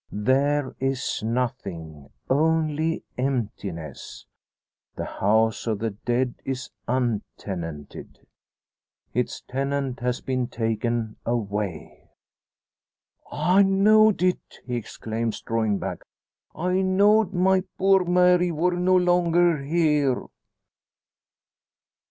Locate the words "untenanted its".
6.87-9.41